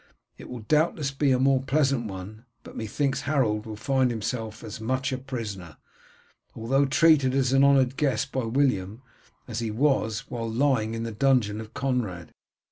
[0.35, 4.81] It will doubtless be a more pleasant one, but methinks Harold will find himself as
[4.81, 5.77] much a prisoner,
[6.55, 9.03] although treated as an honoured guest by William,
[9.47, 12.31] as he was while lying in the dungeon of Conrad.